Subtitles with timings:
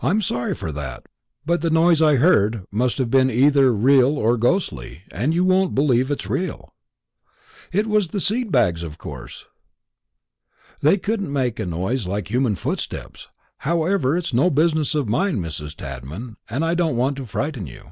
[0.00, 1.04] "I'm sorry for that;
[1.44, 5.74] but the noise I heard must have been either real or ghostly, and you won't
[5.74, 6.72] believe it's real."
[7.70, 9.44] "It was the seed bags, of course."
[10.80, 13.28] "They couldn't make a noise like human footsteps.
[13.58, 15.74] However, it's no business of mine, Mrs.
[15.76, 17.90] Tadman, and I don't want to frighten you."